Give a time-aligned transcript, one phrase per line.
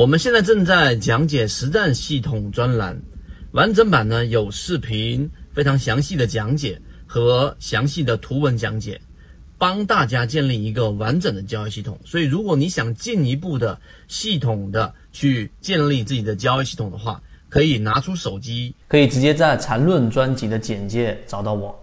[0.00, 2.98] 我们现在正在讲解实战系统专栏，
[3.52, 8.98] 完整版呢有视频，非常详细的讲解和详细的图文讲解，
[9.58, 12.00] 帮大家建立一个完整的交易系统。
[12.02, 13.78] 所以，如果你想进一步的
[14.08, 17.20] 系统的去建立自己的交易系统的话，
[17.50, 21.78] 可以拿出手机，可以直接在缠论专辑的简介找到我。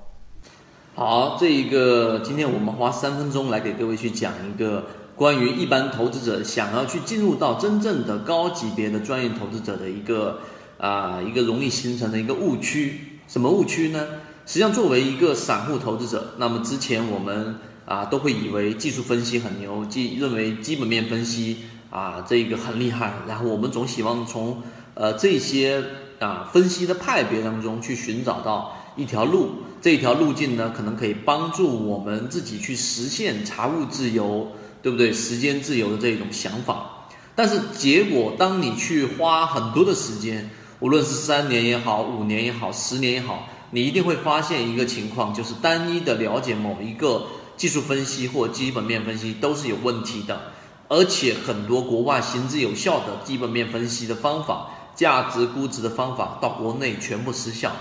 [0.95, 4.84] 好，这一个今天我们花三分钟来给各位去讲一个。
[5.18, 10.40] 关于一般投资者想要去进入到真正的高级别的专业投资者的一个
[10.77, 14.05] 啊一个容易形成的一个误区，什么误区呢？
[14.45, 17.55] 实际上，作为一个散户投资者，那么之前我们
[17.88, 24.62] 啊都会以为技术分析很牛，即认为基本面分析啊这个很厉害，然后我们总希望从
[24.93, 25.84] 呃这些
[26.20, 29.49] 啊分析的派别当中去寻找到一条路，
[29.81, 34.52] 这一条路径呢可能可以帮助我们自己去实现财务自由。
[34.88, 35.12] 对不对？
[35.12, 50.54] 时间自由的这种想法，但是结果，当你去花很多的时间，无论是三年也好，五年也好，十年也好，你一定会发现一个情况，就是单一的了解某一个技术分析或基本面分析都是有问题的，
[50.88, 57.74] 而且很多国外行之有效的基本面分析的方法、价值估值的方法到国内全部失效。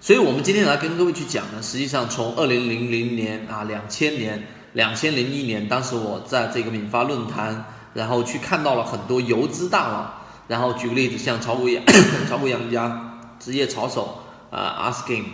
[0.00, 4.46] 所以，我们今天来跟各位去讲呢，实际上从二零零零年啊，两千年。
[4.74, 10.14] 两千零一年，当时我在这个敏发论坛，然后去看到了很多游资大佬。
[10.46, 11.84] 然后举个例子，像炒股养、
[12.28, 14.18] 炒股养家、职业炒手
[14.50, 15.24] 啊，Asking，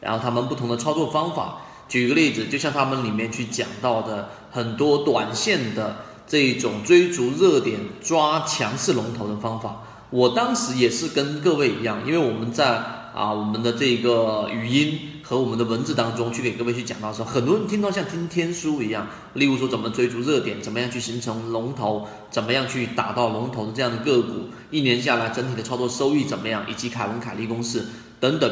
[0.00, 1.58] 然后他们不同的操作方法。
[1.88, 9.82] 举个例子，就像他们里面去讲到的很多短线的这种追逐热点、抓强势龙头的方法。
[10.10, 12.76] 我当时也是跟各位一样，因为我们在
[13.14, 15.15] 啊我们的这个语音。
[15.28, 19.08] 和我们的文字当中去给各位去讲到的时候，很多人听到像听天书一样。
[19.34, 27.84] 例如说，怎么追逐热点，怎么样去形成龙头，怎么样去打到龙头的这样的个股，一年下来整体的操作收益怎么样，以及凯文凯利公式
[28.20, 28.48] 等等。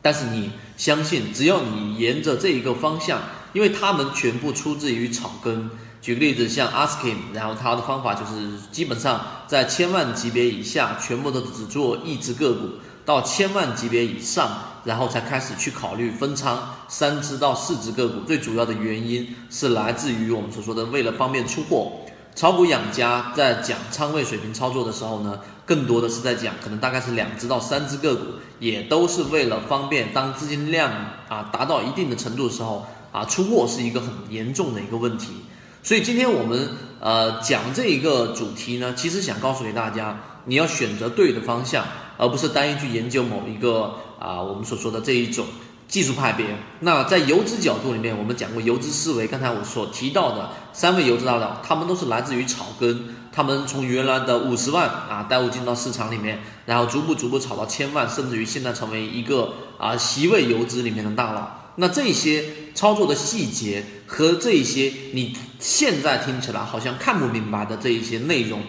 [0.00, 3.20] 但是你相信，只要你沿着这一个方向，
[3.52, 5.68] 因为他们全部出自于草根。
[6.00, 12.70] 举个例子，像 askin 然后他的方法就是基本上在千万级别以下，全部都只做一只个股。
[13.04, 14.50] 到千万级别以上，
[14.84, 18.20] 然后才开始去考虑分仓三只到四只个股。
[18.20, 21.92] 最主要的原因是来自于我们所说的为了方便出货。
[22.34, 28.22] 炒股养家在讲仓位水平操作的时候呢，更多的是在讲可能大概是两只到三只个股，
[28.58, 30.90] 也都是为了方便当资金量
[31.28, 35.42] 啊达到一定的程度的时候啊出货是一个很严重的一个问题。
[35.82, 36.70] 所以今天我们
[37.00, 41.84] 呃讲这一个主题呢，其实想告诉给大家，你要选择对的方向。
[42.16, 45.46] 而不是单一去研究某一个啊，我们所说的这一种
[45.88, 46.46] 技术派别。
[46.80, 49.26] 那在游资角度里面，我们讲过游资思维。
[49.26, 61.48] 刚才我所提到的三位游资大佬，他们都是来自于草根，他们从原来的五十万啊带入进到市场里面，然后逐步逐步炒到千万，甚至于现在成为一个啊席位游资里面的大佬。
[61.76, 62.44] 那这些
[62.74, 68.60] 操作的细节和这一些你现在听起来好像看不明白的这一些内容。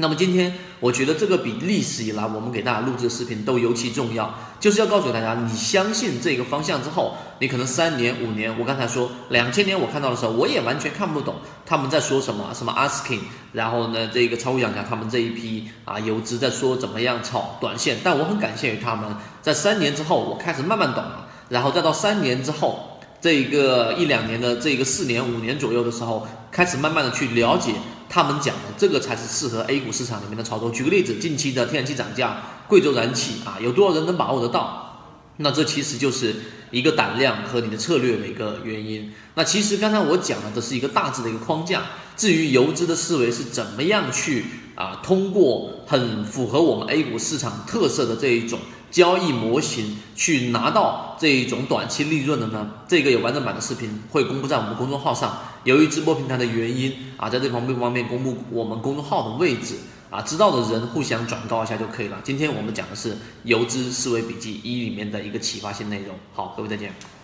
[0.00, 11.34] 那么今天，我觉得这个比历史以来我们给大家录制的视频都尤其重要，就是要告诉大家，你相信这个方向之后，你可能三年、五年，我刚才说两千年我看到的时候，我也完全看不懂
[11.66, 13.18] 他们在说什么，什么 asking，
[13.52, 27.72] 然后呢，这个超股养家他们这一批啊游资在说怎么样炒短线，但我很感谢于他们，在三年之后，我开始慢慢懂了，然后再到三年之后，这一个一两年的这个四年、五年左右的时候，开始慢慢的去了解。
[28.08, 30.70] 他们讲的这个才是适合 A 股市场里面的操作。
[30.70, 34.84] 举个例子，近期的天然气涨价，贵州燃气啊，有多少人能把握得到？
[35.36, 36.34] 那这其实就是
[36.70, 39.12] 一个胆量和你的策略的一个原因。
[39.34, 41.82] 那其实刚才我讲的，这是一个大致的一个框架。
[42.16, 48.58] 至于游资的思维是怎么样去啊，通过很符合我们 A 股市场特色的这一种。
[48.90, 52.70] 交易模型去拿到这一种短期利润的呢？
[52.88, 55.38] 这个有完整版的视频会公布在我们公众号上。
[55.64, 59.74] 由于直播平台的原因啊，在这方面方面公布我们公众号的位置
[60.08, 62.18] 啊，知道的人互相转告一下就可以了。
[62.24, 63.12] 今天我们讲的是
[63.44, 66.16] 《游资思维笔记一》里面的一个启发性内容。
[66.32, 67.17] 好，各位再见。